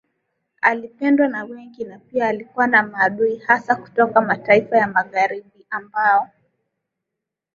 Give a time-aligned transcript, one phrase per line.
[0.61, 6.27] Alipendwa na wengi na pia alikuwa na maadui hasa kutoka mataifa ya Magharibi ambao